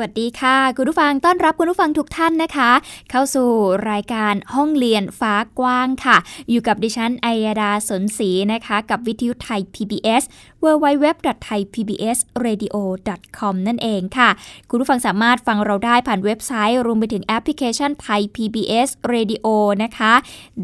[0.00, 2.70] วัสดีค่ะ คุณผู้ฟังต้อนรับคุณผู้ฟังทุกท่านนะคะ
[3.10, 3.48] เข้าสู่
[3.90, 6.16] รายการห้องเรียนฟ้ากว้างค่ะ
[6.50, 10.22] อยู่กับดิฉันอัยดาสนศรีนะคะ กับวิทยุไทย PBS
[10.64, 14.28] www.thaipbsradio.com นั่นเองค่ะ
[14.70, 19.46] คุณผู้ฟังสามารถฟังเราได้ผ่านเว็บไซต์ รวมไปถึงแอปพลิเคชันไทย PBS Radio
[19.82, 20.12] นะคะ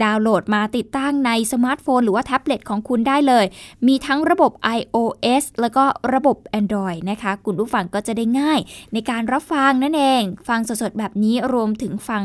[0.02, 3.44] ดาวน์โหลดมาติดตั้งในสมาร์ทโฟน หรือว่าแท็บเล็ตของคุณได้เลย
[3.86, 8.60] มีทั้งระบบ iOS แล้วก็ระบบ Android นะคะ คุณผู้ฟังก็จะได้ง่าย
[8.92, 12.22] ในการรับฟังนั่นเอง ฟังสดๆแบบนี้รวมถึงฟัง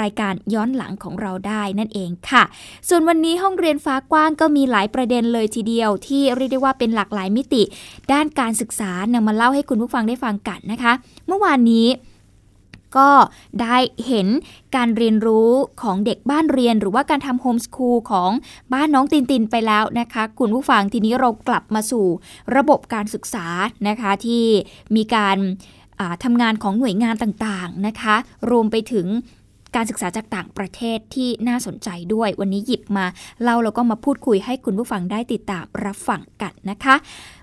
[0.00, 2.42] รายการย้อนหลังของเราได้นั่นเองค่ะ
[2.88, 7.62] ส่วนวันนี้ห้องเรียนฟ้ากว้างก็มีหลายประเด็นเลยทีเดียว ที่เรียกได้ว่าเป็นหลากหลายมิติ
[8.12, 10.92] ด้านการศึกษานำมาเล่าให้คุณผู้ฟังได้ฟังกันนะคะ
[11.26, 11.88] เมื่อวานนี้
[12.98, 13.10] ก็
[13.62, 14.28] ได้เห็น
[14.76, 15.50] การเรียนรู้
[15.82, 18.30] ของเด็กบ้านเรียน หรือว่าการทำโฮมสคูลของ
[18.72, 22.06] บ้านน้องตินตินไปแล้วนะคะ คุณผู้ฟังทีนี้เรากลับมาสู่
[22.56, 23.46] ระบบการศึกษา
[23.88, 24.44] นะคะที่
[24.96, 25.36] มีการ
[26.24, 28.16] ทำงานของหน่วยงานต่างๆนะคะ
[28.50, 29.08] รวมไปถึง
[29.76, 33.06] การศึกษาจากต่างประเทศที่น่าสนใจด้วย วันนี้หยิบมา
[33.42, 36.94] เล่าแล้วก็มาพูดคุยให้คุณผู้ฟังได้ติดตามรับฟังกันนะคะ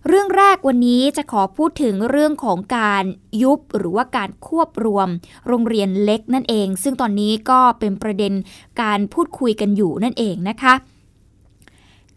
[0.08, 3.04] เรื่องแรกวันนี้จะขอพูดถึงเรื่องของการ
[3.42, 5.08] ยุบหรือว่าการควบรวม
[5.48, 8.34] โรงเรียนเล็กนั่นเอง ซึ่งตอนนี้ก็เป็นประเด็น
[8.82, 10.74] การพูดคุยกันอยู่นั่นเองนะคะ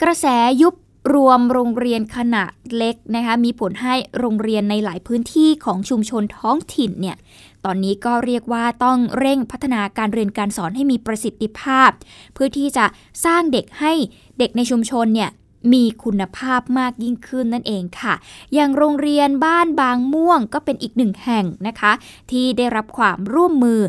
[0.03, 0.27] กระแส
[0.63, 0.75] ยุบ
[1.15, 7.17] รวมโรงเรียนขนาดเล็กนะคะมีผลให้โรงเรียนในหลายพื้นที่ของชุมชนท้องถิ่นเนี่ย
[7.65, 11.91] ตอนนี้ก็เรียกว่าต้องเร่งพัฒนาการเรียนการสอนให้มีประสิทธิภาพ
[12.35, 12.85] เพื่อที่จะ
[13.25, 13.93] สร้างเด็กให้
[14.39, 15.31] เด็กในชุมชนเนี่ย
[15.73, 18.15] มีคุณภาพมากยิ่งขึ้นนั่นเองค่ะ
[18.55, 21.93] อย่างโรงเรียนบ้านบางม่วงก็เป็นอีกหนึ่งแห่งนะคะ
[22.31, 23.81] ที่ได้รับความร่วมมือ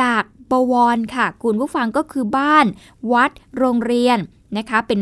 [0.00, 2.66] จากบวรค่ะ คุณผู้ฟังก็คือบ้าน
[3.12, 4.18] วัด โรงเรียน
[4.58, 5.00] นะคะ เป็น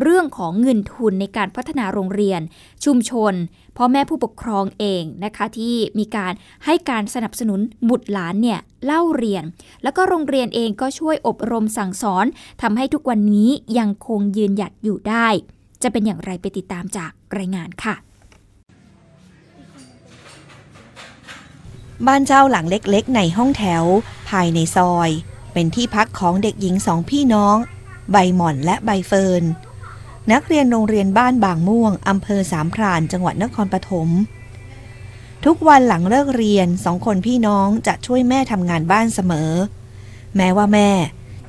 [0.00, 2.40] เรื่องของเงินทุนในการพัฒนาโรงเรียน
[2.84, 3.34] ชุมชน
[3.76, 6.32] พ่อแม่ผู้ปกครองเองนะคะ ที่มีการ
[6.64, 9.44] ให้การสนับสนุนบุตรหลานเนี่ยเล่าเรียน
[9.82, 12.26] แล้วก็โรงเรียนเองก็ช่วยอบรมสั่งสอน
[12.62, 15.28] ทำให้ทุกวันนี้ยังคงยืนหยัดอยู่ได้
[15.82, 17.94] จะเป็นอย่างไรไปติดตามจากรายงานค่ะ
[22.06, 23.84] บ้านเจ้าหลังเล็กๆ ในห้องแถว
[24.28, 25.10] ภายในซอย
[25.52, 27.56] เป็นที่พักของเด็กหญิงสองพี่น้อง
[28.12, 29.44] ใบหม่อนและใบเฟิร์น
[30.32, 34.08] นักเรียนโรงเรียนบ้านบางม่วงอำเภอสามพรานจังหวัดนครปฐม
[35.44, 39.52] ทุกวันหลังเลิกเรียนสองคนพี่น้องจะช่วยแม่ทำงานบ้านเสมอ
[40.36, 40.90] แม้ว่าแม่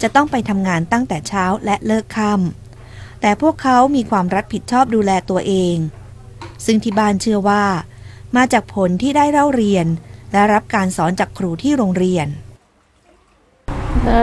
[0.01, 5.75] จะต้องไปทำงานตั้งแต่เช้าและเลิกค่ำแต่พวกเขามีความรับผิดชอบดูแลตัวเอง
[6.65, 7.63] ซึ่งที่บ้านเชื่อว่า
[8.35, 9.87] มาจากผลที่ได้เล่าเรียน
[10.31, 12.27] และรับการสอนจากครูที่โรงเรียน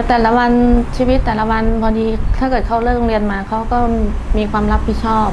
[0.08, 0.52] แต่ละวัน
[0.96, 2.06] ชีวิตแต่ละวันพอดี
[2.38, 3.78] ถ้าเกิดเขาเลิกโรงเรียนมาเขาก็
[4.36, 5.28] มีความรับผิดชอบ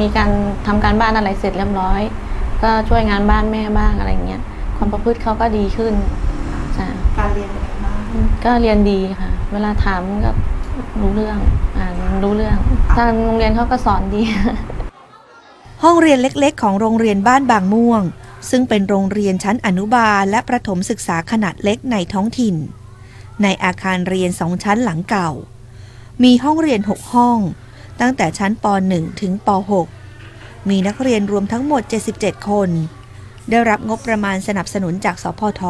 [0.00, 0.30] มีการ
[0.66, 2.00] ทำการบ้านอะไรเสร็จเรียบร้อย
[2.62, 4.40] ก็ช่วยงานบ้านแม่บ้างอะไรเงี้ย
[4.76, 5.94] ความประพฤติเขาก็ดีขึ้น
[7.18, 8.00] การเรียนเป็นบ้าง
[8.44, 10.30] ก็เรียนดีค่ะ เวลาถามก็
[11.00, 11.38] รู้เรื่อง
[11.76, 12.56] อ่านรู้เรื่อง
[12.98, 14.22] ทางโรงเรียนเขาก็สอนดี
[15.84, 18.02] ห้องเรียนเล็กๆ ของโรงเรียนบ้านบางม่วง
[18.50, 22.56] ซึ่งเป็นโรงเรียนชั้นอนุบาลและประถมศึกษาขนาดเล็กในท้องถิ่น
[23.42, 25.30] ในอาคารเรียนสองชั้นหลังเก่า
[26.22, 27.38] มีห้องเรียน 6 ห้อง
[28.00, 29.48] ตั้งแต่ชั้นป .1 ถึงป
[30.08, 31.82] .6 มีนักเรียนรวมทั้งหมด
[32.16, 32.68] 77 คน
[33.50, 35.62] ได้รับงบประมาณสนับสนุนจากสพท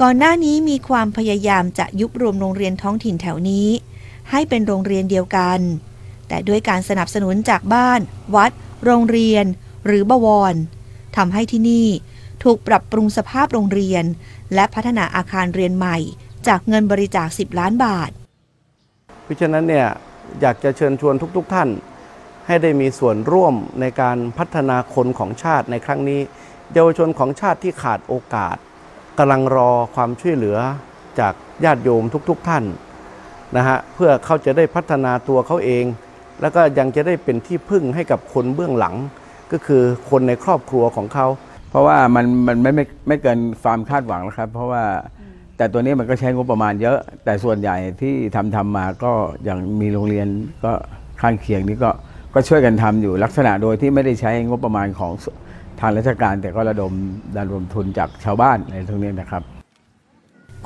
[0.00, 3.68] ก่อนหน้านี้มีความพยายามจะยุบรวมโรงเรียนท้องถิ่นแถวนี้
[4.30, 5.60] ให้เป็นโรงเรียนเดียวกัน
[6.28, 8.00] แต่ด้วยการสนับสนุนจากบ้าน
[8.34, 8.52] วัด
[8.84, 9.44] โรงเรียน
[9.86, 10.54] หรือบวร
[11.16, 11.88] ทำให้ที่นี่
[12.42, 14.04] ถูกปรับปรุงสภาพโรงเรียน
[14.54, 15.96] และพัฒนาอาคารเรียนใหม่
[16.48, 18.10] จากเงินบริจาค 10 ล้านบาท
[19.22, 19.86] เพราะฉะนั้นเนี่ย
[20.40, 21.68] อยากจะเชิญชวนทุกๆทท่าน
[22.46, 26.20] ให้ได้มีส่วนร่วมในการพัฒนาคนของชาติในครั้งนี้
[26.72, 28.56] เยาวชนของชาติที่ขาดโอกาส
[29.18, 30.58] กำลังรอความช่วยเหลือ
[31.20, 31.34] จาก
[31.64, 32.64] ญาติโยมทุกๆทท่าน
[33.56, 35.84] นะฮะเพื่อเขาจะได้พัฒนาตัวเขาเอง
[36.40, 38.94] แล้วก็ยังจะได้เป็นที่พึ่งให้กับคนเบื้องหลัง
[39.52, 41.26] ก็คือคนในครอบครัวของเขา
[41.74, 44.84] ราะว่ามันมันไม่ไม่ไม่เกินความคาดหวังนะครับ เพราะว่า
[45.56, 49.12] แต่ตัวนี้มันก็ใช้งบประมาณเยอะ แต่ส่วนใหญ่ที่ทำทำมาก็
[49.44, 50.28] อย่างมีโรงเรียน
[50.64, 50.72] ก็
[51.20, 51.90] ข้างเคียงนี้ก็
[52.34, 55.12] ก็ช่วยกันทำอยู่ลักษณะโดยที่ไม่ได้ใช้งบประมาณของ
[55.80, 56.92] ทางราชการ แต่ก็ระดม
[57.36, 59.42] ดันรวมทุนจากชาวบ้านในตรงนี้นะครับ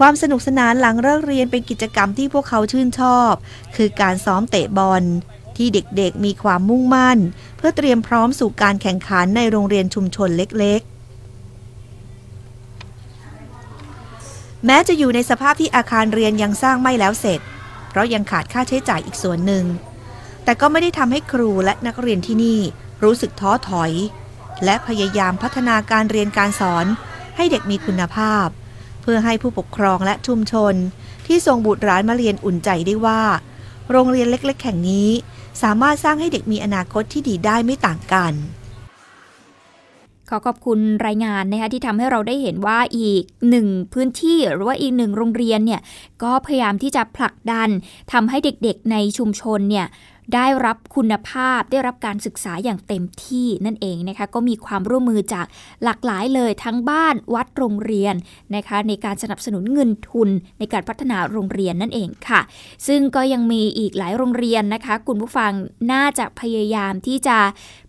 [0.00, 3.32] ความสนุกสนานหลังเลิกเรียนเป็นกิจกรรมที่พวกเขาชื่นชอบ
[3.76, 5.02] คือการซ้อมเตะบอล
[5.56, 7.18] ที่เด็กๆมีความมุ่งมั่น
[7.56, 10.90] เพื่อเตรียมพร้อมสู่การแข่งขันในโรงเรียนชุมชนเล็กๆ
[14.66, 17.40] แม้จะอยู่ในสภาพที่อาคารเรียนยังสร้างไม่แล้วเสร็จ
[17.88, 19.64] เพราะยังขาดค่าใช้จ่ายอีกส่วนหนึ่ง
[20.44, 22.60] แต่ก็ไม่ได้ทำให้ครูและนักเรียนที่นี่
[23.04, 23.92] รู้สึกท้อถอย
[24.64, 26.86] และพยายามพัฒนาการเรียนการสอน
[27.36, 28.46] ให้เด็กมีคุณภาพ
[29.02, 30.74] เพื่อให้ผู้ปกครองและชุมชน
[31.26, 33.22] ที่ส่งบุตรหลานมาเรียนอุ่นใจได้ว่า
[33.90, 35.10] โรงเรียนเล็ก ๆ แห่งนี้
[35.62, 38.34] สามารถสร้างให้เด็กมีอนาคตที่ดีได้ไม่ต่างกัน
[40.28, 45.80] ขอขอบคุณรายงานนะคะที่ทำให้เราได้เห็นว่าอีกหนึ่งพื้นที่หรือว่าอีกหนึ่งโรงเรียนเนี่ย
[46.22, 47.68] ก็พยายามที่จะผลักดัน
[48.12, 49.86] ทำให้เด็กๆในชุมชนเนี่ย
[50.34, 55.46] ได้รับคุณภาพได้รับการศึกษาอย่างเต็มที่นั่นเองนะคะก็มีความร่วมมือจาก
[55.84, 58.14] หลากหลายเลยทั้งบ้านวัดโรงเรียน
[58.56, 60.28] นะคะในการสนับสนุนเงินทุน
[60.58, 62.40] ในการพัฒนาโรงเรียนนั่นเองค่ะ
[62.86, 65.52] ซึ่งก็ยังมีอีกหลายโรงเรียนนะคะ คุณผู้ฟัง
[65.92, 67.38] น่าจะพยายามที่จะ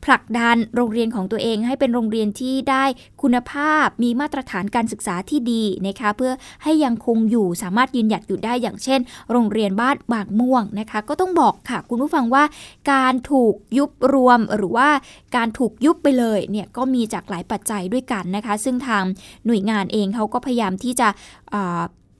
[0.05, 2.85] ผลักดันโรงเรียนของตัวเองให้เป็นโรงเรียนที่ได้
[3.21, 6.31] คุณภาพมีมาตรฐานการศึกษาที่ดีนะคะเพื่อ
[6.63, 8.99] ให้ยังคงอยู่สามารถยืนหยัดอยู่ได้อย่างเช่น
[9.31, 12.43] โรงเรียนบ้านบางม่วงนะคะ ก็ต้องบอกค่ะคุณผู้ฟังว่า
[12.91, 14.89] การถูกยุบรวมหรือว่า
[15.35, 19.03] การถูกยุบไปเลยเนี่ยก็มีจากหลายปัจจัยด้วยกันนะคะ ซึ่งทาง
[19.45, 21.07] หน่วยงานเองเขาก็พยายามที่จะ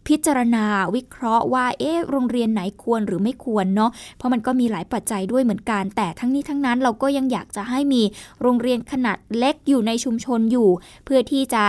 [0.09, 0.65] พิจารณา
[0.95, 8.01] วิเคราะห์ว่าเอ๊ะโรงเรียนไหนควรหรือไม่ควรเนาะเพราะมันก็มีหลายปัจจัยด้วยเหมือนกัน แต่ทั้งนี้ทั้งนั้นเราก็ยังอยากจะให้มี
[8.41, 10.69] โรงเรียนขนาดเล็กอยู่ในชุมชนอยู่
[11.05, 11.63] เพื่อที่จะ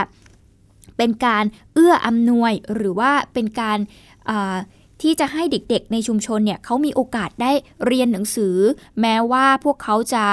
[0.96, 1.44] เป็นการ
[1.74, 3.78] เอื้ออำนวยหรือว่าเป็นการ
[5.02, 7.52] ที่จะให้เด็กๆในชุมชนเนี่ยเขามีโอกาสได้
[7.86, 8.56] เรียนหนังสือ
[9.00, 10.24] แม้ว่าพวกเขาจะ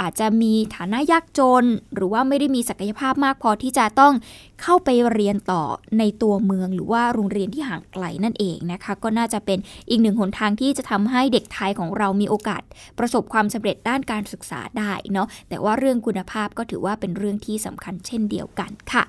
[0.00, 4.14] อาจจะมีฐานะยากจน หรือว่าไม่ได้มีศักยภาพมากพอที่จะต้อง
[4.62, 5.62] เข้าไปเรียนต่อ
[5.98, 9.58] ในตัวเมือง หรือว่าโรงเรียนที่ห่างไกลนั่นเองนะคะ ก็น่าจะเป็น
[9.90, 12.62] อีกหนึ่งหนทางที่จะทำให้เด็กไทยของเรามีโอกาส
[12.98, 19.04] ประสบความสำเร็จด้านการศึกษาได้เนาะแต่ว่าเรื่องคุณภาพก็ถือว่าเป็นเรื่องที่สำคัญเช่นเดียวกันค่ะ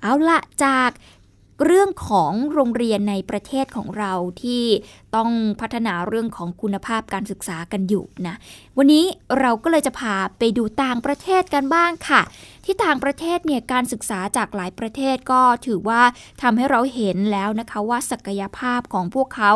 [0.00, 0.90] เอาละจาก
[1.64, 4.12] เรื่องของโรงเรียนในประเทศของเรา
[4.42, 4.64] ที่
[5.16, 5.30] ต้อง
[5.60, 8.36] พัฒนาเรื่องของคุณภาพการศึกษากันอยู่นะ
[8.78, 9.04] วันนี้
[9.40, 12.22] เราก็เลยจะพาไปดูต่างประเทศกันบ้างค่ะ
[12.64, 16.02] ที่ต่างประเทศเนี่ยการศึกษาจากหลายประเทศก็ถือว่า
[16.42, 19.52] ทำให้เราเห็นแล้วนะคะว่าศักยภาพของพวกเขา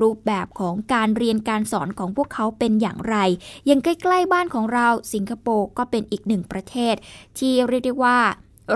[0.00, 3.16] รูปแบบของการเรียนการสอนของพวกเขาเป็นอย่างไร
[3.70, 6.94] ยังใกล้ๆบ้านของเราสิงคโปร์ก็เป็นอีกหนึ่งประเทศ
[7.38, 8.18] ที่เรียกได้ว่า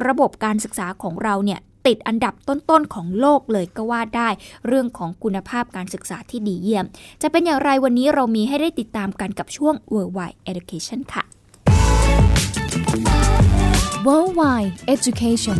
[0.06, 4.28] ระบบการศึกษาของเราเนี่ย ติดอันดับต้นๆของโลกเลยก็ว่าได้
[4.66, 6.84] เรื่องของคุณภาพการศึกษาที่ดีเยี่ยม
[7.22, 11.24] จะเป็นอย่างไรวันนี้เรามีให้ได้ติดตามกันกับช่วง Worldwide Education ค่ะ
[14.06, 15.58] Worldwide Education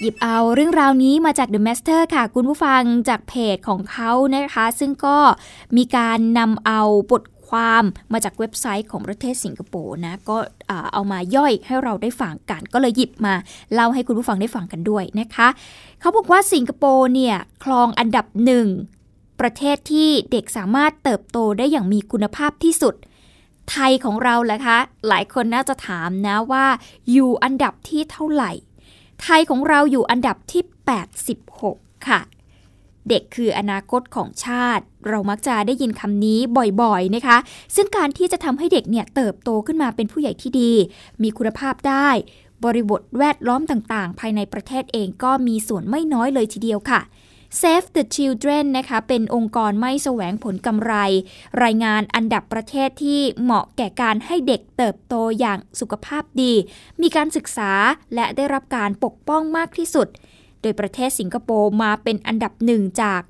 [0.00, 5.18] หยิบเอาเรื่องราวนี้มาจาก The Master ค่ะ คุณผู้ฟังจากเพจของเขานะคะ ซึ่งก็
[5.76, 6.80] มีการนำเอา
[7.10, 10.36] บท ความมาจากเว็บไซต์ของประเทศสิงคโปร์นะ ก็
[10.92, 13.34] เอามาย่อยให้เราได้ฟังกัน ก็เลยหยิบมา
[13.74, 15.48] เล่าให้คุณผู้ฟังได้ฟังกันด้วยนะคะ
[16.00, 18.66] เขาบอกว่าสิงคโปร์เนี่ยคลองอันดับหนึ่ง
[19.40, 22.94] ประเทศที่เด็กสามารถเติบโตได้อย่างมีคุณภาพที่สุด
[23.70, 26.66] ไทยของเราแหละคะ หลายคนน่าจะถามนะว่า
[27.12, 28.52] อยู่อันดับที่เท่าไหร่
[29.22, 30.62] ไทยของเราอยู่อันดับที่
[31.30, 32.20] 86 ค่ะ
[33.08, 36.38] เด็กคืออนาคตของชาติ เรามักจะได้ยินคำนี้
[36.82, 37.36] บ่อยๆนะคะ
[37.74, 40.72] ซึ่งการที่จะทำให้เด็กเนี่ยเติบโตขึ้นมาเป็นผู้ใหญ่ที่ดี
[41.22, 42.08] มีคุณภาพได้
[42.64, 47.02] บริบทแวดล้อมต่างๆ ภายในประเทศเองก็มีส่วนไม่น้อยเลยทีเดียวค่ะ
[47.60, 50.94] Save the Children นะคะเป็นองค์กรไม่แสวงผลกำไร
[51.62, 56.52] รายงานอันดับประเทศที่เหมาะแก่การให้เด็กเติบโตอย่างสุขภาพดี
[57.02, 57.72] มีการศึกษา
[58.14, 60.08] และได้รับการปกป้องมากที่สุด
[60.64, 63.22] โดยประเทศสิงคโปร์มาเป็นอันดับหนึ่งจาก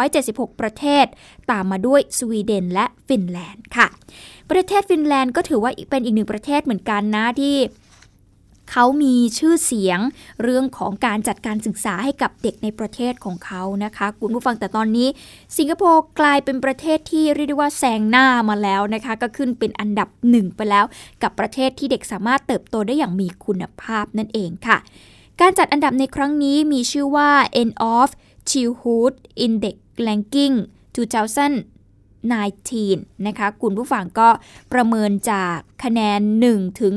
[0.00, 1.06] 176 ประเทศ
[1.50, 3.86] ตามมาด้วยสวีเดนและฟินแลนด์ค่ะ
[4.50, 7.56] ประเทศฟินแลนด์ก็ถือว่าเป็นอีกหนึ่งประเทศเหมือนกันนะที่
[8.72, 9.98] เขามีชื่อเสียง
[10.42, 15.08] เรื่องของการจัดการศึกษาให้กับเด็กในประเทศของเขานะคะ คุณผู้ฟังแต่ตอนนี้
[15.56, 20.84] สิงคโปร์กลายเป็นประเทศที่เรียกได้ว่าแซงหน้ามาแล้วนะคะ ก็ขึ้นเป็นอันดับหนึ่งไปแล้ว
[21.22, 24.78] กับประเทศที่เด็กสามารถเติบโตได้อย่างมีคุณภาพนั่นเองค่ะ
[25.40, 28.08] การจัดอันดับในครั้งนี้มีชื่อว่า End of
[28.50, 29.12] Childhood
[29.44, 29.76] Index
[30.06, 30.54] Ranking
[32.14, 34.28] 2019 นะคะ คุณผู้ฟังก็
[34.72, 36.94] ประเมินจากคะแนน 1 ถึง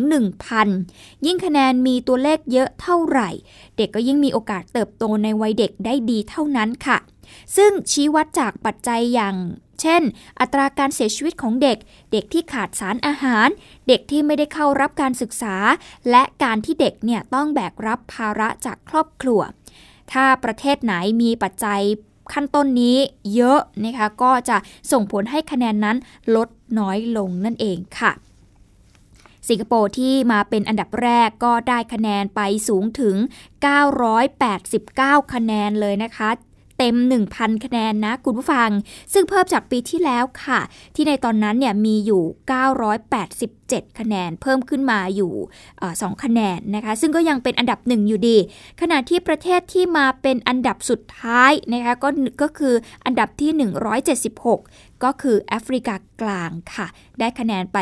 [0.62, 3.30] 1,000 ยิ่งคะแนนมีตัวเลขเยอะเท่าไหร่
[3.78, 6.98] เด็กก็ยิ่งมีโอกาสเติบโตในวัยเด็กได้ดีเท่านั้นค่ะ
[7.56, 9.36] ซึ่งชี้วัดจากปัจจัยอย่าง
[9.82, 10.02] เช่น
[10.40, 11.78] อัตราการเสียชีวิตของเด็ก
[12.12, 13.48] เด็กที่ขาดสารอาหาร
[13.88, 15.56] เด็กที่ไม่ได้เข้ารับการศึกษา
[16.10, 19.42] และการที่เด็กเนี่ยต้องแบกรับภาระจากครอบครัว
[20.12, 21.82] ถ้าประเทศไหนมีปัจจัย
[22.34, 22.98] ขั้นต้นนี้
[23.36, 24.58] เยอะนะคะก็จะ
[24.92, 25.98] ส่งผลให้คะแนนนั้น
[26.36, 28.12] ลดน้อยลงนั่นเองค่ะ
[29.48, 33.16] สิงคโปร์ที่มาเป็นอันดับแรกก็ได้คะแนนไปสูงถึง
[34.40, 36.30] 989 คะแนนเลยนะคะ
[36.78, 36.96] เต็ม
[37.30, 38.70] 1,000 คะแนนนะคุณผู้ฟัง
[39.14, 40.60] ซึ่งเพิ่มจากปีที่แล้วค่ะ
[40.96, 42.24] ที่ในตอนนั้นเนี่ยมีอยู่
[43.12, 45.34] 987 คะแนน เพิ่มขึ้นมาอยู่
[46.02, 48.38] สองคะแนนนะคะ ซึ่งก็ยังเป็นอันดับหนึ่งอยู่ดี
[48.82, 52.10] ขณะที่ประเทศที่มาเป็นอันดับสุดท้ายนะคะก็
[52.42, 52.74] ก็คือ
[53.06, 53.52] อันดับที่
[54.28, 56.88] 176 ก็คือแอฟริกากลางค่ะ
[57.20, 57.80] ได้คะแนนไป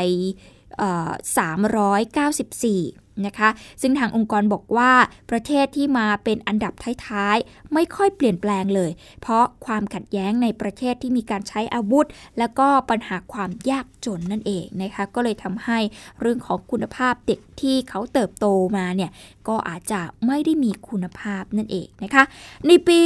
[2.86, 3.50] 394 นะคะ
[3.82, 4.92] ซึ่งทางองค์กรบอกว่า
[5.32, 6.74] ประเทศที่มาเป็นอันดับ
[7.06, 8.92] ท้ายๆ ไม่ค่อยเปลี่ยนแปลงเลย
[9.22, 12.06] เพราะความขัดแย้งในประเทศที่มีการใช้อาวุธ
[12.40, 15.80] แล้วก็ปัญหาความยากจนนั่นเองนะคะ ก็เลยทำให้
[16.22, 18.46] เรื่องของคุณภาพเด็กที่เขาเติบโต
[18.78, 19.12] มาเนี่ย
[19.50, 22.24] ก็อาจจะไม่ได้มีคุณภาพนั่นเองนะคะ
[22.68, 23.00] ในปี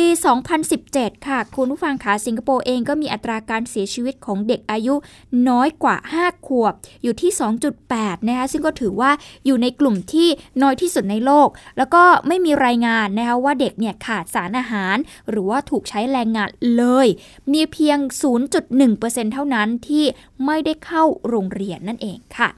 [0.62, 4.96] 2017 ค่ะ คุณผู้ฟังคะสิงคโปร์เองก็มีอัตราการเสียชีวิตของเด็กอายุ
[5.50, 7.31] น้อยกว่า 5 ขวบ อยู่ที่
[7.79, 9.12] 2.8 นะคะซึ่งก็ถือว่า
[9.46, 10.27] อยู่ในกลุ่มที่
[10.62, 14.98] น้อยที่สุดในโลก แล้วก็ไม่มีรายงานนะคะว่าเด็กเนี่ยขาดสารอาหาร
[15.29, 17.08] หรือว่าถูกใช้แรงงานเลย
[17.53, 17.98] มีเพียง
[18.65, 20.05] 0.1%เท่านั้นที่
[20.46, 22.50] ไม่ได้เข้าโรงเรียนนั่นเองค่ะ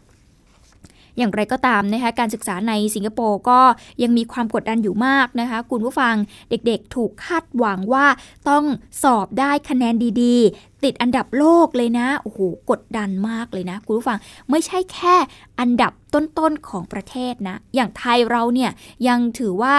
[1.22, 3.60] อย่างไรก็ตามนะคะการศึกษาในสิงคโปร์ก็
[4.04, 6.16] ยังมีความกดดันอยู่มากนะคะ คุณผู้ฟัง
[6.50, 8.06] เด็กๆ ถูกคาดหวังว่า
[8.50, 8.64] ต้อง
[9.04, 14.18] สอบได้คะแนนดีๆ ติดอันดับโลกเลยนะโอ้โหกดดันมากเลยนะ คุณผู้ฟัง
[14.50, 15.16] ไม่ใช่แค่
[15.60, 18.72] อันดับต้นๆของประเทศนะ อย่างไทยเราเนี่ย
[19.08, 19.76] ยังถือว่า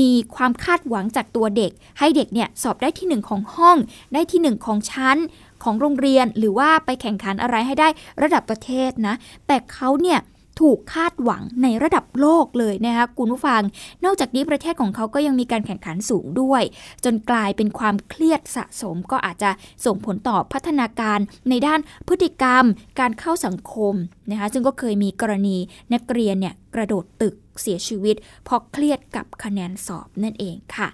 [0.00, 3.76] มีความคาดหวังจากตัวเด็ก ให้เด็กเนี่ยสอบได้ที่หนึ่งของห้อง
[4.12, 5.16] ได้ที่หนึ่งของชั้น
[5.62, 7.88] ของโรงเรียนหรือว่าไปแข่งขันอะไรให้ได้
[8.22, 9.14] ระดับประเทศนะ
[9.46, 10.18] แต่เขาเนี่ย
[10.60, 13.62] ถูกคาดหวังในระดับโลกเลยนะคะคุณผู้ฟัง
[14.04, 16.62] นอกจากนี้ประเทศของเขาก็ยังมีการแข่งขันสูงด้วย
[17.04, 19.50] จนกลายเป็นความเครียดสะสมก็อาจจะ
[19.84, 21.18] ส่งผลต่อพัฒนาการ
[21.48, 22.64] ในด้านพฤติกรรม
[23.00, 23.94] การเข้าสังคม
[24.30, 25.56] นะคะซึ่งก็เคยมีกรณี
[25.94, 30.88] นักเรียนเนี่ยกระโดดตึกเสียชีวิตเพราะเครียดกับคะแนนสอบนั่นเองค่ะ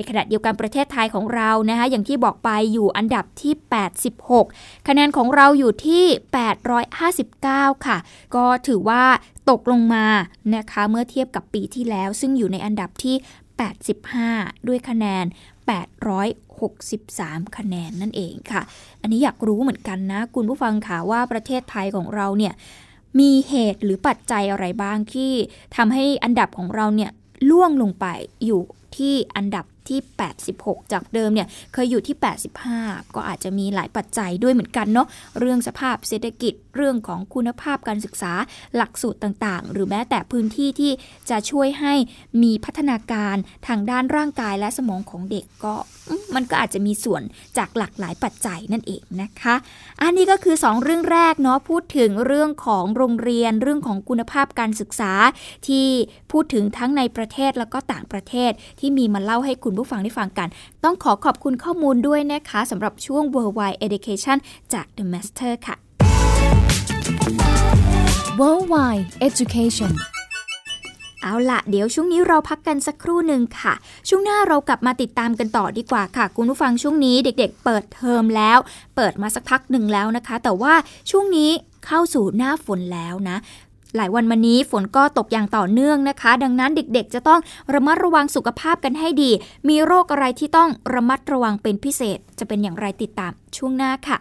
[0.00, 3.52] ในขณะเดียวกันประเทศไทยของเรานะคะอย่างที่บอกไปอยู่อันดับที่
[4.20, 6.04] 86 คะแนนของเราอยู่ที่
[7.34, 7.98] 859 ค่ะ
[8.36, 9.02] ก็ถือว่า
[9.50, 10.06] ตกลงมา
[10.56, 13.16] นะคะเมื่อเทียบกับปีที่แล้ว ซึ่งอยู่ในอันดับที่
[14.12, 15.24] 85 ด้วยคะแนน
[16.20, 18.62] 863 คะแนนนั่นเองค่ะ
[19.02, 22.54] อันนี้อยากรู้เหมือนกันนะ คุณผู้ฟังค่ะว่าประเทศไทยของเราเนี่ย
[23.20, 25.32] มีเหตุหรือปัจจัยอะไรบ้างที่
[25.76, 27.10] ทำให้อันดับของเราเนี่ย
[27.50, 28.06] ล่วงลงไป
[28.44, 28.60] อยู่
[28.96, 30.00] ที่อันดับ ที่
[30.46, 32.16] 86 จากเดิมเนี่ยเคยอยู่ที่
[32.66, 35.06] 85 ก็อาจจะมีหลายปัจจัยด้วยเหมือนกันเนาะ
[35.38, 38.32] เรื่องสภาพเศรษฐกิจเรื่องของคุณภาพการศึกษา
[38.76, 40.92] หลักสูตรต่างๆ หรือแม้แต่พื้นที่ที่
[41.30, 41.94] จะช่วยให้
[42.42, 43.36] มีพัฒนาการ
[43.68, 45.74] ทางด้านร่างกายและสมองของเด็กก็
[46.34, 47.22] มันก็อาจจะมีส่วน
[47.58, 49.54] จากหลากหลายปัจจัยนั่นเองนะคะ
[50.02, 55.12] อันนี้ก็คือ 2 เรื่องแรกเนาะพูดถึงเรื่องของโรงเรียนเรื่องของคุณภาพการศึกษา
[55.68, 55.86] ที่
[56.32, 60.48] พูดถึงทั้งในประเทศแล้วก็ต่างประเทศที่มีมาเล่าให้คุณผู้ฟังได้ฟังกัน
[60.84, 64.36] ต้องขอขอบคุณข้อมูลด้วยนะคะสำหรับช่วง Worldwide Education
[64.72, 65.76] จาก The Master ค่ะ
[68.40, 69.92] Worldwide Education
[71.22, 73.74] เอาละเดี๋ยวช่วงนี้เราพักกันสักครู่หนึ่งค่ะ
[74.08, 78.58] ช่วงหน้าเรากลับมาติดตามกันต่อดีกว่าค่ะ คุณผู้ฟังช่วงนี้เด็กๆ เปิดเทอมแล้ว
[78.96, 80.74] เปิดมาสักพักหนึ่งแล้วนะคะ แต่ว่า
[81.10, 81.50] ช่วงนี้
[81.86, 83.36] เข้าสู่หน้าฝนแล้วนะ
[83.96, 87.40] หลายวันมานี้ฝนก็ตกอย่างต่อเนื่องนะคะ ดังนั้นเด็กๆ จะต้อง
[87.74, 89.30] ระมัดระวังสุขภาพกันให้ดี
[89.68, 94.18] มีโรคอะไรที่ต้องระมัดระวังเป็นพิเศษ จะเป็นอย่างไรติดตามช่วงหน้าค่ะ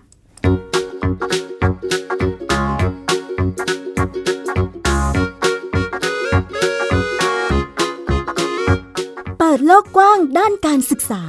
[9.38, 11.24] เปิดโลกกว้างด้านการศึกษา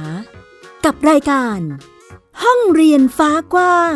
[0.85, 1.59] กับรายการ
[2.43, 3.95] ห้องเรียนฟ้ากว้าง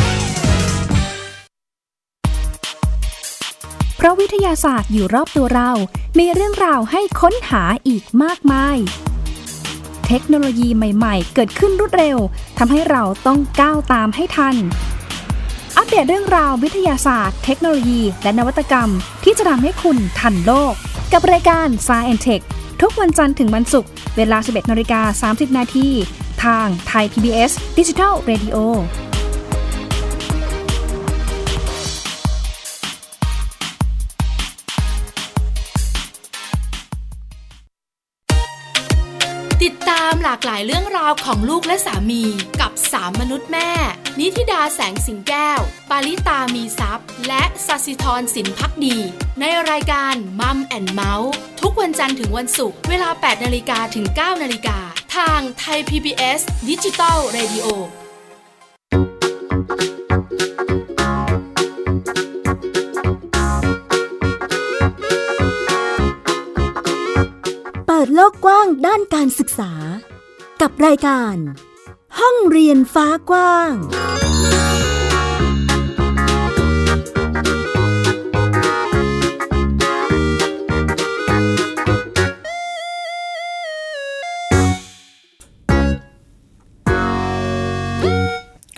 [4.01, 5.71] เพราะวิทยาศาสตร์อยู่รอบตัวเรา
[6.19, 8.77] มีเรื่องราวให้ค้นหาอีกมากมาย
[10.07, 12.17] เทคโนโลยีใหม่ ๆ เกิดขึ้นรวดเร็ว
[12.57, 14.55] ทำให้เราต้องก้าวตามให้ทัน
[15.77, 18.89] อัปเดตเรื่องราววิทยาศาสตร์ เทคโนโลยี และนวัตกรรม
[19.23, 20.73] ที่จะทำให้คุณทันโลก
[21.13, 22.43] กับรายการ s c i e n t e c h
[22.81, 25.87] ทุกวันจันทร์ถึงวันศุกร์เวลา 11นาฬิกา30 นาที
[26.43, 28.57] ทางไทย PBS Digital Radio
[40.23, 42.23] หลากหลายเรื่องราวของลูกและสามี
[42.61, 43.69] กับสามมนุษย์แม่
[44.19, 45.59] นิธิดาแสงสิงแก้ว
[45.89, 48.97] ปาริตามีซัพ์และสัสิธรสินพักดี
[49.39, 54.77] ในรายการมัมแอนเมาส์ทุกวันจันทร์ถึงวันศุกร์เวลา 8นาฬิกาถึง 9นาฬิกา
[55.15, 57.67] ทางไทย PBS ดิจิตอล Radio
[67.87, 69.71] เปิดโลกกว้างด้านการศึกษา
[70.61, 71.35] กับรายการ
[72.19, 73.73] ห้องเรียนฟ้ากว้าง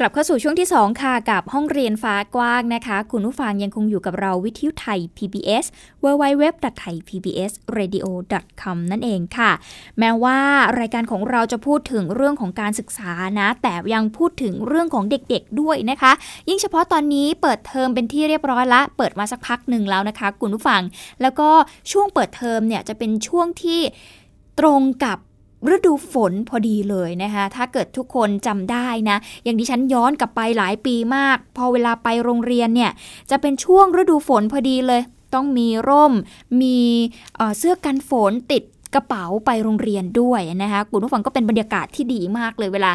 [0.04, 5.66] ลับเข้าสู่ช่วงที่ 2 ค่ะ กับห้องเรียนฟ้ากว้างนะคะ คุณผู้ฟังยังคงอยู่กับเราวิทยุไทย PBS
[6.04, 9.52] www.thaipbsradio.com นั่นเองค่ะ
[10.00, 10.40] แม้ว่า
[10.80, 16.12] รายการของเราจะพูดถึงเรื่องของการศึกษานะ แต่ยังพูดถึงเรื่องของเด็กๆด้วยนะคะ
[16.50, 20.82] ยิ่งเฉพาะตอนนี้เปิดเทอมเป็นที่เรียบร้อยละ เปิดมาสักพักหนึ่งแล้วนะคะ คุณผู้ฟัง
[21.22, 21.50] แล้วก็
[21.92, 23.82] ช่วงเปิดเทอมเนี่ยจะเป็นช่วงที่
[24.60, 25.18] ตรงกับ
[25.72, 32.92] ฤดูฝนพอดีเลยนะคะ ถ้าเกิดทุกคนจำได้นะ อย่างที่ฉันย้อนกลับไปหลายปีมาก พอเวลาไปโรงเรียนเนี่ย
[33.30, 35.02] จะเป็นช่วงฤดูฝนพอดีเลย
[35.34, 36.14] ต้องมีร่ม
[36.62, 36.78] มี
[37.36, 38.64] เอ่อเสื้อกันฝนติด
[38.96, 42.92] กระเป๋าไปโรงเรียนด้วยนะคะคุณผู้ฟังก็เป็นบรรยากาศที่ดีมากเลยเวลา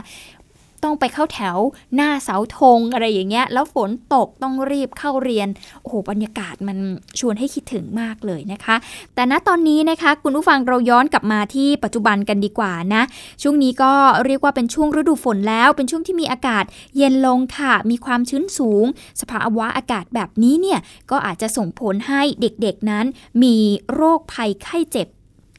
[0.84, 1.56] ต้องไปเข้าแถว
[1.94, 5.48] หน้าเสาธงอะไรอย่างเงี้ย แล้วฝนตกต้องรีบเข้าเรียน
[5.82, 6.78] โอ้โหบรรยากาศมัน
[7.18, 8.76] ชวนให้คิดถึงมากเลยนะคะ
[9.14, 13.02] แต่ณตอนนี้นะคะคุณผู้ฟังเราย้อนกลับมาที่ปัจจุบันกันดีกว่านะ
[13.42, 13.92] ช่วงนี้ก็
[14.24, 16.64] เรียกว่าเป็นช่วงฤดูฝนแล้ว เป็นช่วงที่มีอากาศ
[16.96, 18.84] เย็นลงค่ะ มีความชื้นสูง
[19.20, 23.06] สภาวะอากาศแบบนี้เนี่ยก็อาจจะส่งผลให้เด็กๆนั้น
[23.42, 23.56] มี
[23.92, 25.08] โรคภัยไข้เจ็บ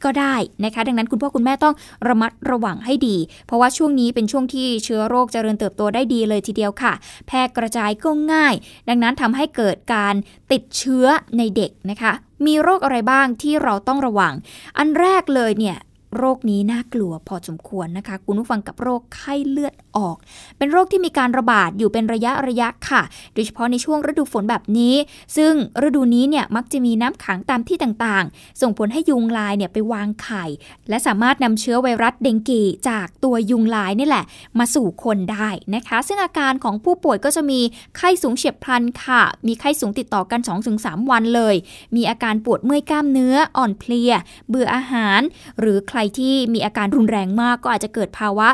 [0.03, 1.75] ก็ได้นะคะ ดังนั้นคุณพ่อคุณแม่ต้อง
[2.07, 6.93] ระมัดระวังให้ดี เพราะว่าช่วงนี้เป็นช่วงที่เชื้อโรคเจริญเติบโตได้ดีเลยทีเดียวค่ะ
[7.27, 8.53] แพร่กระจายก็ง่าย
[8.89, 10.15] ดังนั้นทำให้เกิดการ
[10.51, 11.05] ติดเชื้อ
[11.37, 12.13] ในเด็กนะคะ
[12.45, 14.33] มีโรคอะไรบ้างที่เราต้องระวัง
[14.77, 15.77] อันแรกเลยเนี่ย
[16.17, 20.15] โรคนี้น่ากลัวพอสมควรนะคะ คุณผู้ฟังกับโรคไข้เลือดออก
[20.57, 23.01] เป็นโรคที่มีการระบาดอยู่เป็นระยะระยะค่ะ
[23.33, 24.95] โดยเฉพาะในช่วงฤดูฝนแบบนี้
[25.37, 25.53] ซึ่ง
[25.85, 30.45] ฤดูนี้เนี่ยมักจะมีน้ำขังตามที่ต่างๆ ส่งผลให้ยุงลายเนี่ยไปวางไข่
[30.89, 34.25] และสามารถนำเชื้อไวรัสเดงกีจากตัวยุงลายนี่แหละ
[34.59, 37.59] มาสู่คนได้นะคะ ซึ่งอาการของผู้ป่วยก็จะมี
[37.97, 40.39] ไข้สูงเฉียบพลันค่ะ มีไข้สูงติดต่อกัน
[40.75, 41.55] 2-3 วันเลย
[41.95, 44.11] มีอาการปวดเมื่อยกล้ามเนื้ออ่อนเพลีย
[44.49, 45.21] เบื่ออาหาร
[45.59, 48.47] หรือใครที่มีอาการรุนแรงมากก็อาจจะเกิดภาวะ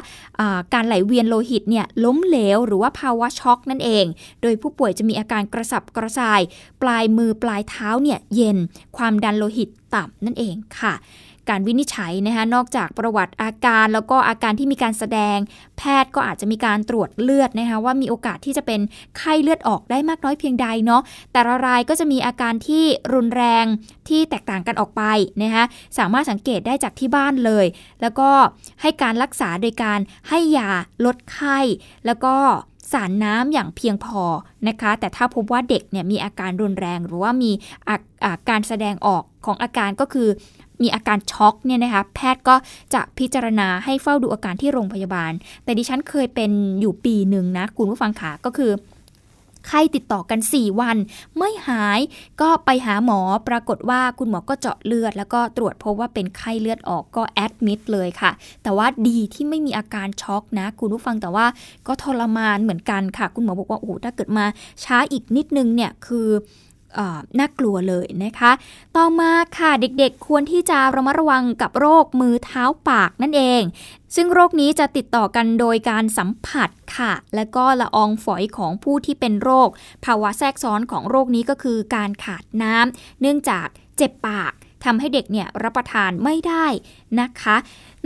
[0.58, 4.06] าการไหลเวียนโลหิตเนี่ยล้มเหลวหรือว่าภาวะช็อกนั่นเอง
[4.42, 6.42] โดยผู้ป่วยจะมีอาการกระสับกระส่าย
[6.82, 8.58] ปลายมือปลายเท้าเนี่ยเย็น
[8.98, 10.94] ความดันโลหิตต่ำนั่นเองค่ะ
[11.50, 15.38] การวินิจฉัยนะคะนอกจากประวัติอาการแล้วก็อาการที่มีการแสดง
[15.78, 18.80] แพทย์ก็อาจจะมีการตรวจเลือดนะคะว่ามีโอกาสที่จะเป็น
[19.18, 21.02] ไข้เลือดออกได้มากน้อยเพียงใดเนาะ
[21.34, 23.66] แต่ละรายก็จะมีอาการที่รุนแรง
[24.10, 25.04] ที่แตกต่างกันออกไป
[25.44, 25.64] นะคะ
[25.98, 27.66] สามารถสังเกตได้จากที่บ้านเลย
[28.02, 28.30] แล้วก็
[28.82, 30.70] ให้การรักษาโดยการให้ยา
[31.06, 31.60] ลดไข้
[32.06, 32.36] แล้วก็
[32.94, 34.24] สารน้ำอย่างเพียงพอ
[34.68, 37.52] นะคะ แต่ถ้าพบว่าเด็กเนี่ยมีอาการรุนแรงหรือว่ามี
[37.90, 40.30] อาอาการแสดงออกของอาการก็คือ
[40.82, 42.56] มีอาการช็อกเนี่ยนะคะแพทย์ก็
[42.94, 45.32] จะพิจารณาให้เฝ้าดูอาการที่โรงพยาบาล
[45.64, 48.74] แต่ดิฉันเคยเป็นอยู่ปีหนึ่งนะคุณผู้ฟังขาก็คือ
[49.70, 50.98] ไข้ติดต่อกัน 4 วัน
[51.38, 52.00] ไม่หาย
[52.42, 58.32] ก็ไปหาหมอปรากฏว่าคุณหมอก็เจาะเลือด แล้วก็ตรวจพบว่าเป็นไข้เลือดออกก็แอดมิดเลยค่ะ
[58.64, 61.46] แต่ว่าดีที่ไม่มีอาการช็อกนะ คุณผู้ฟังแต่ว่า
[61.88, 64.46] ก็ทรมานเหมือนกันค่ะ คุณหมอบอกว่าโอ้ถ้าเกิดมา
[64.84, 66.28] ช้าอีกนิดนึงเนี่ยคือ
[67.40, 68.52] น่ากลัวเลยนะคะ
[68.96, 73.62] ต่อมาค่ะเด็กๆ ควรที่จะระมัดระวังกับโรคมือเท้าปากนั่นเอง
[74.16, 79.70] ซึ่งโรคนี้จะติดต่อกันโดยการสัมผัสค่ะ และก็ละอองฝอยของผู้ที่เป็นโรค
[80.06, 86.66] ภาวะแทรกซ้อนของโรคนี้ก็คือการขาดน้ำเนื่องจากเจ็บปากทำให้เด็กเนี่ยรับประทานไม่ได้
[87.20, 87.56] นะคะ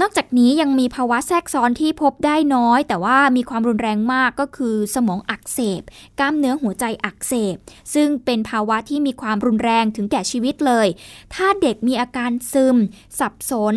[0.02, 5.82] นอกจากนี้ยังมีภาวะแทรกซ้อนที่พบได้น้อย แต่ว่ามีความรุนแรงมากก็คือสมองอักเสบ
[6.20, 7.56] กล้ามเนื้อหัวใจอักเสบ
[7.94, 10.88] ซึ่งเป็นภาวะที่มีความรุนแรงถึงแก่ชีวิตเลย
[11.34, 12.78] ถ้าเด็กมีอาการซึม
[13.20, 13.76] สับสน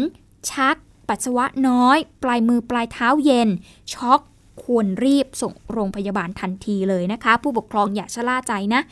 [0.50, 0.76] ชัก
[1.08, 3.48] ปัสสาวะน้อย ปลายมือปลายเท้าเย็น
[3.92, 4.20] ช็อก
[4.64, 8.82] ควรรีบส่งโรงพยาบาลทันทีเลยนะคะ ผู้ปกครองอย่าชะล่าใจนะ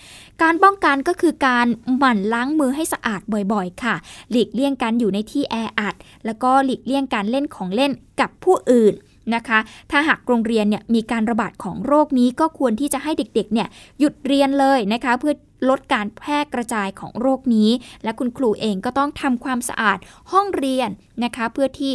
[0.42, 1.66] การป้องกันก็คือการ
[1.98, 3.20] หมั่นล้างมือให้สะอาด
[3.52, 3.94] บ่อยๆ ค่ะ
[4.30, 5.94] หลีกเลี่ยงการอยู่ในที่แออัด
[6.26, 8.94] แล้วก็หลีกเลี่ยงการเล่นของเล่นกับผู้อื่น
[9.35, 9.59] นะคะ
[9.90, 15.35] ถ้าหากโรงเรียนเนี่ยมีการระบาดของโรคนี้ก็ควรที่จะให้เด็กๆเนี่ยหยุดเรียนเลยนะคะเพื่อ
[15.70, 17.70] ลดการแพร่กระจายของโรคนี้
[18.04, 19.98] และคุณครูเองก็ต้องทำความสะอาด
[20.33, 20.90] ห้องเรียน
[21.24, 21.92] นะคะ เพื่อที่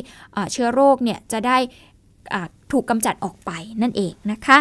[0.51, 1.57] เชื้อโรคเนี่ยจะได้
[2.71, 4.59] ถูกกำจัดออกไปนั่นเองนะคะ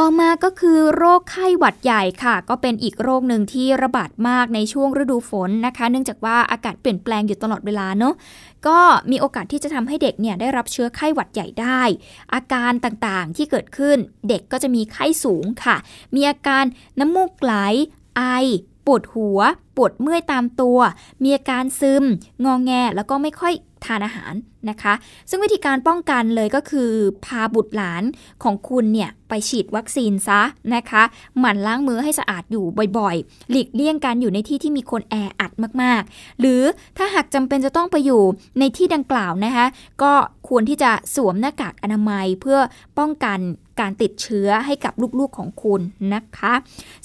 [0.00, 8.14] ต่อมาก็คือโรคไข้หวัดใหญ่ค่ะ ก็เป็นอีกโรคหนึ่งที่ระบาดมากในช่วงฤดูฝนนะคะ เนื่องจากว่าอากาศเปลี่ยนแปลงอยู่ตลอดเวลาเนาะ
[8.66, 8.78] ก็
[9.10, 11.82] มีโอกาสที่จะทำให้เด็กเนี่ยได้รับเชื้อไข้หวัดใหญ่ได้
[12.34, 15.76] อาการต่างๆที่เกิดขึ้น เด็กก็จะมีไข้สูงค่ะ
[16.14, 16.64] มีอาการ
[17.00, 17.54] น้ำมูกไหล
[18.16, 18.22] ไอ
[18.86, 19.40] ปวดหัว
[19.76, 20.78] ปวดเมื่อยตามตัว
[21.22, 22.04] มีอาการซึม
[22.44, 23.52] งองแง แล้วก็ไม่ค่อย
[23.84, 24.32] ทานอาหาร
[24.70, 24.94] นะคะ
[25.30, 26.90] ซึ่งวิธีการป้องกันเลยก็คือ
[27.24, 28.02] พาบุตรหลาน
[28.42, 30.42] ของคุณเนี่ย ไปฉีดวัคซีนซะ
[30.74, 31.02] นะคะ
[31.38, 32.64] หมั่นล้างมือให้สะอาดอยู่
[32.98, 35.50] บ่อยๆ หลีกเลี่ยงการอยู่ในที่ที่มีคนแออัด
[35.82, 36.62] มากๆ หรือ
[36.96, 38.22] ถ้าหากจำเป็นจะต้องไปอยู่
[38.58, 39.66] ในที่ดังกล่าวนะคะ
[40.02, 40.12] ก็
[40.48, 42.58] ควรที่จะสวมหน้ากากอนามัยเพื่อ
[42.98, 43.38] ป้องกัน
[43.80, 45.80] การติดเชื้อให้กับลูกๆของคุณ
[46.14, 46.54] นะคะ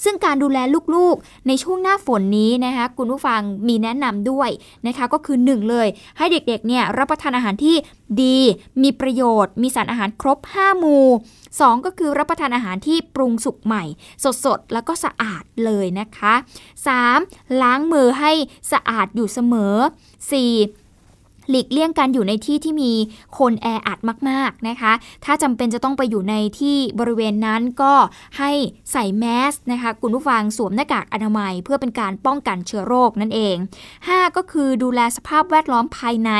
[0.04, 0.58] ซึ่งการดูแล
[0.94, 4.50] ลูกๆ ในช่วงหน้าฝนนี้นะคะ คุณผู้ฟังมีแนะนำด้วย
[4.86, 5.88] นะคะ ก็คือ 1 เลย
[6.18, 7.76] ให้เด็กๆเนี่ยรับประทานอาอาหารที่
[8.22, 8.38] ดี
[8.82, 11.06] มีประโยชน์ มีสารอาหารครบ 5 หมู่
[11.46, 13.84] 2 ก็คือรับประทานอาหารที่ปรุงสุกใหม่
[14.44, 16.34] สดๆ แล้วก็สะอาดเลยนะคะ
[16.98, 17.62] 3.
[17.62, 18.32] ล้างมือให้
[18.72, 19.76] สะอาดอยู่เสมอ
[20.32, 20.81] 4.
[21.52, 22.92] หลีกเลี่ยงการอยู่ในที่ที่มี
[23.38, 24.92] คนแออัดมากๆนะคะ
[25.24, 27.94] ถ้าจำเป็นจะต้องไปอยู่ในที่บริเวณนั้นก็
[28.38, 28.50] ให้
[28.92, 33.56] ใส่แมสนะคะคุณผู้ฟังสวมหน้ากากอนามัย เพื่อเป็นการป้องกันเชื้อโรคนั่นเอง
[33.96, 36.30] 5 ก็คือดูแลสภาพแวดล้อมภายใน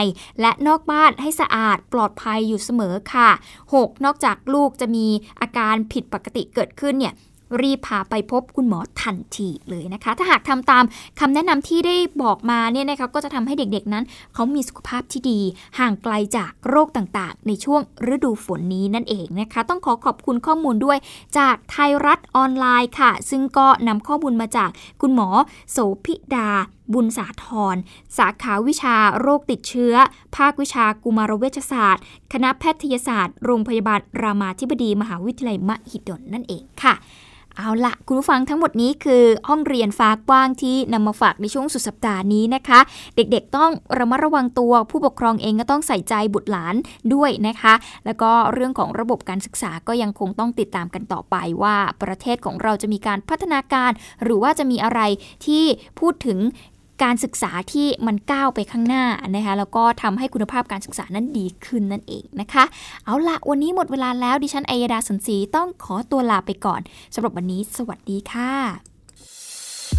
[0.41, 3.31] และนอกบ้านให้สะอาดปลอดภัยอยู่เสมอค่ะ
[3.73, 4.05] 6.
[4.05, 5.07] นอกจากลูกจะมี
[5.41, 7.15] อาการผิดปกติเกิดขึ้นเนี่ย
[7.61, 10.85] รีบพาไปพบคุณหมอทันทีเลยนะคะ ถ้าหากทำตาม
[11.21, 15.41] คำแนะนำที่ได้บอกมาเนี่ยนะคะก็จะทำให้เด็กๆนั้น เขามีสุขภาพที่ดี
[15.79, 17.81] ห่างไกลจากโรคต่างๆ ในช่วง
[18.15, 20.99] ฤดูฝนนี้นั่นเองนะคะ ต้องขอขอบคุณข้อมูลด้วย
[21.39, 25.29] จากไทยรัฐออนไลน์ค่ะ ซึ่งก็นำข้อมูลมาจากคุณหมอ
[25.71, 26.51] โสพิดา
[26.93, 27.77] บุญสาธร
[28.19, 29.95] สาขาวิชาโรคติดเชื้อ
[30.37, 36.95] ภาควิชากุมารเวชศาสตร์ คณะแพทยศาสตร์ โรงพยาบาลรามาธิบดีมหาวิทยาลัยมหิดลนั่นเองค่ะ
[37.57, 42.81] เอาละคุณผู้ฟังทั้งหมดนี้คือห้องเรียนฟ้ากว้างที่นำมาฝากในช่วงสุดสัปดาห์นี้นะคะ
[43.17, 46.75] เด็กๆต้องระมัดระวังตัวผู้ปกครองเองก็ต้องใส่ใจบุตรหลาน
[47.15, 53.91] ด้วยนะคะ แล้วก็เรื่องของระบบการศึกษาก็ยังคงต้องติดตามกันต่อไปว่าประเทศของเราจะมีการพัฒนาการ
[54.23, 55.01] หรือว่าจะมีอะไร
[55.47, 55.65] ที่
[56.01, 56.39] พูดถึง
[57.03, 62.65] การศึกษาที่มันก้าวไปข้างหน้านะคะแล้วก็ทำให้คุณภาพการศึกษานั้นดีขึ้นนั่นเองนะคะ
[63.05, 66.81] เอาละวันนี้หมดเวลาแล้วดิฉันอัยดาสันสีต้องขอตัวลาไปก่อน
[67.15, 68.53] สำหรับวันนี้ สวัสดีค่ะ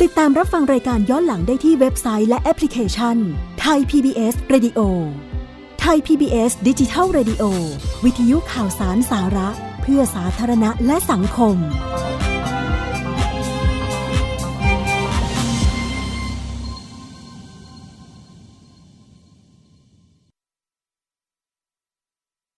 [0.01, 3.17] ติดตามรับฟังรายการย้อนหลังได้ที่เว็บไซต์และแอปพลิเคชัน
[3.61, 4.79] ไทย PBS Radio
[5.81, 7.43] ไทย PBS ดิจิทัล Radio
[8.05, 9.49] วิทยุข่าวสารสาระ
[9.81, 11.57] เพื่อสาธารณะและสังคม